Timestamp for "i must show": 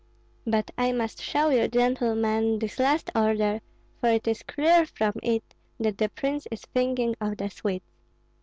0.79-1.49